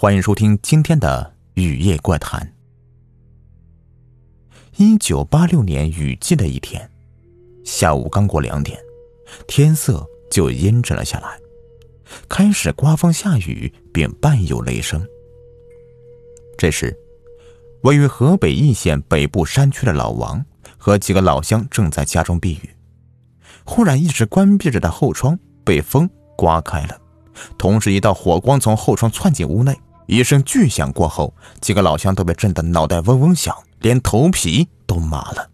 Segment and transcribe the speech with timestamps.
[0.00, 2.40] 欢迎收听今天的《雨夜怪谈》。
[4.78, 6.90] 一九八六年雨季的一天，
[7.66, 8.80] 下午刚过两点，
[9.46, 11.38] 天色就阴沉了下来，
[12.30, 15.06] 开始刮风下雨，并伴有雷声。
[16.56, 16.98] 这时，
[17.82, 20.42] 位于河北易县北部山区的老王
[20.78, 22.70] 和几个老乡正在家中避雨，
[23.66, 26.08] 忽然，一直关闭着的后窗被风
[26.38, 26.98] 刮开了。
[27.58, 35.50] 同时，一道火光从后窗窜进屋内，一声巨响过后，几个老乡都被震得脑袋嗡嗡响，连头皮都麻了。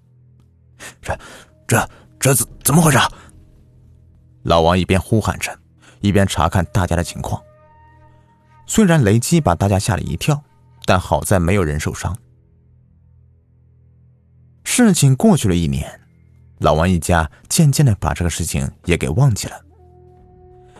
[1.02, 1.19] 这、
[1.66, 1.88] 这、
[2.19, 2.98] 这怎怎么回事？
[4.45, 5.59] 老王一边呼喊着，
[6.00, 7.42] 一边查看大家的情况。
[8.66, 10.42] 虽然雷击把大家吓了一跳，
[10.84, 12.16] 但好在没有人受伤。
[14.64, 16.00] 事情过去了一年，
[16.58, 19.60] 老王一家渐渐的把这个事情也给忘记了。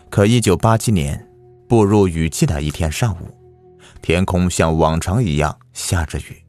[0.09, 1.29] 可一九八七年
[1.69, 3.31] 步入雨季的一天上午，
[4.01, 6.45] 天空像往常一样下着雨。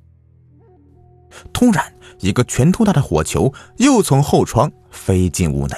[1.54, 5.76] 突然，一个拳头大的火球又从后窗飞进屋内，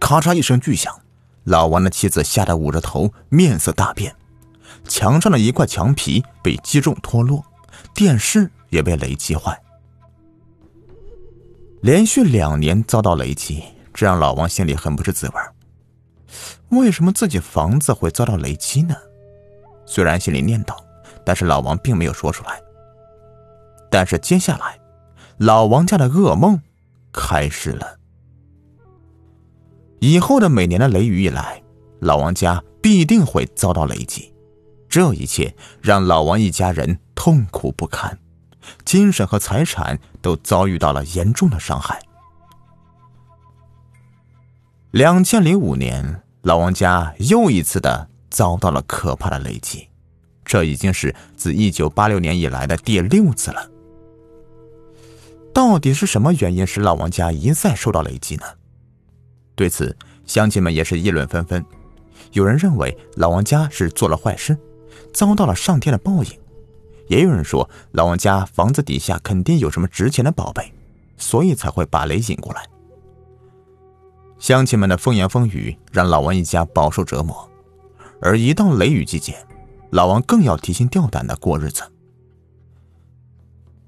[0.00, 0.92] 咔嚓一声巨响，
[1.44, 4.14] 老王的妻子吓得捂着头，面色大变。
[4.88, 7.44] 墙上的一块墙皮被击中脱落，
[7.94, 9.60] 电视也被雷击坏。
[11.82, 13.62] 连续两年遭到雷击，
[13.94, 15.34] 这让老王心里很不是滋味。
[16.70, 18.96] 为什么自己房子会遭到雷击呢？
[19.96, 20.76] 虽然心里念叨，
[21.24, 22.60] 但是老王并没有说出来。
[23.90, 24.78] 但是接下来，
[25.38, 26.60] 老王家的噩梦
[27.14, 27.96] 开始了。
[30.00, 31.62] 以后的每年的雷雨一来，
[32.00, 34.34] 老王家必定会遭到雷击。
[34.86, 38.18] 这一切让老王一家人痛苦不堪，
[38.84, 41.98] 精神和财产都遭遇到了严重的伤害。
[44.90, 46.22] 两千零五年。
[46.42, 49.88] 老王家又一次的遭到了可怕的雷击，
[50.44, 53.70] 这已经是自一九八六年以来的第六次了。
[55.54, 58.42] 到底是什么原因使老王家一再受到雷击呢？
[59.54, 59.96] 对此，
[60.26, 61.64] 乡亲们也是议论纷纷。
[62.32, 64.54] 有人认为老王家是做了坏事，
[65.14, 66.30] 遭到了上天的报应；
[67.08, 70.70] 也有人说老王家房子底下肯定有什么值钱的宝贝，
[71.16, 72.62] 所以才会把雷引过来。
[74.38, 77.50] 乡亲们的风言风语让老王一家饱受折磨，
[78.20, 79.36] 而一到雷雨季节，
[79.90, 81.82] 老王更要提心吊胆的过日子。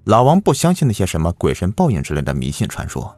[0.05, 3.15] 老王不相信那些什么鬼神报应之类的迷信传说，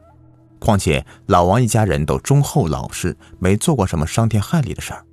[0.59, 5.05] 况且老王一家人都忠厚老实，没做过什么伤天害理的事儿。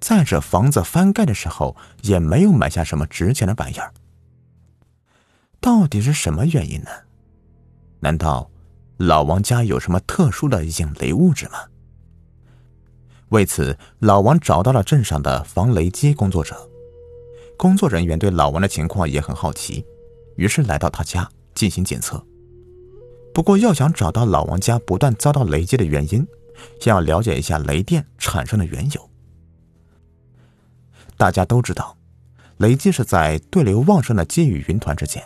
[0.00, 3.92] 再者，房子翻盖的时候也没有买下什么值钱的玩意儿。
[5.60, 6.90] 到底是什么原因呢？
[8.00, 8.50] 难道？
[8.96, 11.58] 老王家有什么特殊的引雷物质吗？
[13.30, 16.56] 为此，老王找到了镇上的防雷击工作者。
[17.56, 19.84] 工作人员对老王的情况也很好奇，
[20.36, 22.20] 于是来到他家进行检测。
[23.32, 26.26] 不过，要想找到老王家不断遭到雷击的原因，
[26.80, 29.10] 先要了解一下雷电产生的缘由。
[31.16, 31.96] 大家都知道，
[32.56, 35.22] 雷击是在对流旺盛的积雨云团之间。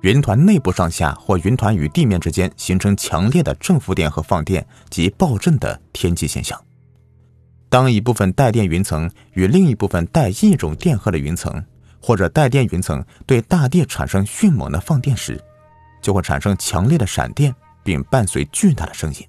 [0.00, 6.60] 云团内部上下或云团与地面之间形成强烈的正负电和放电及爆震的天气现象。
[7.70, 11.64] 当一部分带电云层与另一部分带一种电荷的云层
[12.02, 15.40] 或者带电云层对大地产生迅猛的放电时，
[16.02, 17.54] 就会产生强烈的闪电，
[17.84, 19.26] 并伴随巨大的声音。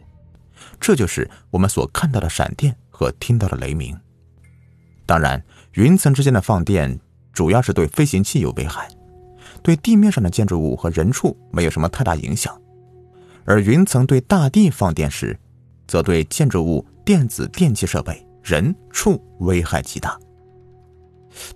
[0.79, 3.95] 这就是我们所看到的闪电和听到的雷鸣。
[5.05, 5.43] 当然，
[5.73, 6.99] 云层之间的放电
[7.31, 8.89] 主要是对飞行器有危害。
[9.61, 12.59] 对地面上的建筑物和人畜没有什么太大影响，
[13.45, 15.37] 而云层对大地放电时，
[15.87, 20.17] 则对建筑物、电子电器设备、人畜危害极大。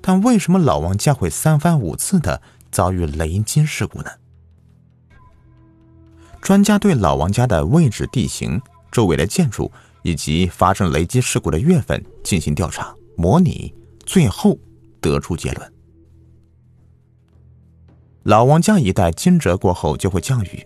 [0.01, 2.41] 但为什么老王家会三番五次的
[2.71, 4.09] 遭遇雷击事故呢？
[6.41, 9.71] 专家对老王家的位置、地形、周围的建筑
[10.03, 13.73] 以及发生雷击事故的月份进行调查、模拟，
[14.05, 14.57] 最后
[15.01, 15.73] 得出结论。
[18.23, 20.65] 老王家一带惊蛰过后就会降雨，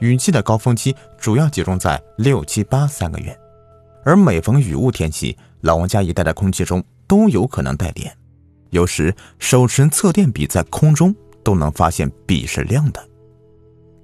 [0.00, 3.36] 雨季的高峰期主要集中在六七八三个月，
[4.04, 8.16] 而每逢雨雾天气，老王家一带的空气中都有可能带电，
[8.70, 13.08] 有时手持测电笔在空中都能发现笔是亮的。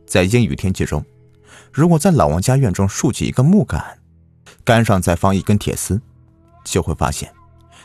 [0.07, 1.05] 在阴雨天气中，
[1.73, 3.99] 如果在老王家院中竖起一个木杆，
[4.65, 6.01] 杆上再放一根铁丝，
[6.65, 7.31] 就会发现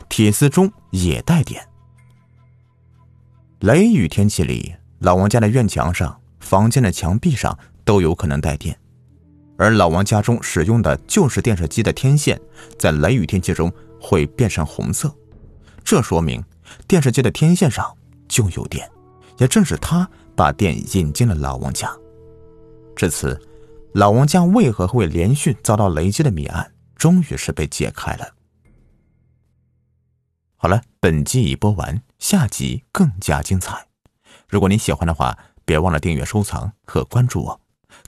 [0.07, 1.61] 铁丝中也带电。
[3.59, 4.73] 雷雨天气里。
[4.99, 8.79] 老王家的院墙上、房间的墙壁上都有可能带电，
[9.57, 12.39] 而老王家中使用的旧式电视机的天线，
[12.77, 15.13] 在雷雨天气中会变成红色，
[15.83, 16.43] 这说明
[16.87, 17.95] 电视机的天线上
[18.27, 18.89] 就有电，
[19.37, 21.89] 也正是他把电引进了老王家。
[22.95, 23.39] 至此，
[23.93, 28.27] 老王家为何会连续遭到雷击的谜案，终于是被解开了。
[30.55, 33.87] 好了，本集已播完，下集更加精彩。
[34.47, 37.61] 如果您喜欢的话，别忘了订阅、收藏和关注我。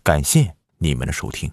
[0.03, 0.55] 感谢
[0.85, 1.51] 你们的收听。